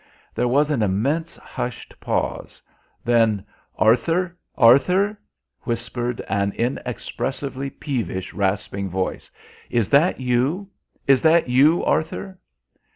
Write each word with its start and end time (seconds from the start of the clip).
There 0.33 0.47
was 0.47 0.71
an 0.71 0.81
immense 0.81 1.35
hushed 1.37 1.99
pause. 1.99 2.59
Then, 3.05 3.45
"Arthur, 3.77 4.35
Arthur," 4.57 5.19
whispered 5.61 6.21
an 6.27 6.53
inexpressively 6.53 7.69
peevish, 7.69 8.33
rasping 8.33 8.89
voice, 8.89 9.29
"is 9.69 9.89
that 9.89 10.19
you? 10.19 10.71
Is 11.05 11.21
that 11.21 11.49
you, 11.49 11.85
Arthur?" 11.85 12.39